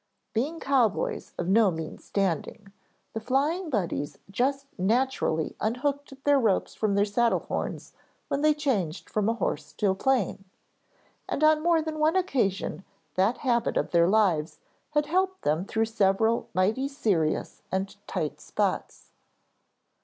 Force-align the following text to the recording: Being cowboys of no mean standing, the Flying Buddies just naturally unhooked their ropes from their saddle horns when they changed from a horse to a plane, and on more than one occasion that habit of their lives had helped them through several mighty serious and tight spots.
Being 0.33 0.59
cowboys 0.59 1.33
of 1.37 1.47
no 1.47 1.69
mean 1.69 1.99
standing, 1.99 2.73
the 3.13 3.19
Flying 3.19 3.69
Buddies 3.69 4.17
just 4.31 4.65
naturally 4.75 5.55
unhooked 5.61 6.23
their 6.23 6.39
ropes 6.39 6.73
from 6.73 6.95
their 6.95 7.05
saddle 7.05 7.41
horns 7.41 7.93
when 8.27 8.41
they 8.41 8.55
changed 8.55 9.11
from 9.11 9.29
a 9.29 9.35
horse 9.35 9.73
to 9.73 9.91
a 9.91 9.93
plane, 9.93 10.45
and 11.29 11.43
on 11.43 11.61
more 11.61 11.83
than 11.83 11.99
one 11.99 12.15
occasion 12.15 12.83
that 13.13 13.37
habit 13.45 13.77
of 13.77 13.91
their 13.91 14.07
lives 14.07 14.59
had 14.95 15.05
helped 15.05 15.43
them 15.43 15.65
through 15.65 15.85
several 15.85 16.49
mighty 16.55 16.87
serious 16.87 17.61
and 17.71 17.95
tight 18.07 18.41
spots. 18.41 19.11